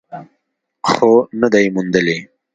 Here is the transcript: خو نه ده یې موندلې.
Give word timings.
خو 0.89 1.11
نه 1.39 1.47
ده 1.51 1.59
یې 1.63 1.69
موندلې. 1.75 2.17